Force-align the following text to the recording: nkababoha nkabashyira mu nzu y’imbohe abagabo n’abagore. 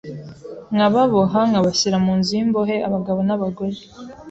nkababoha 0.75 1.39
nkabashyira 1.49 1.97
mu 2.05 2.13
nzu 2.19 2.31
y’imbohe 2.37 2.75
abagabo 2.87 3.19
n’abagore. 3.27 3.77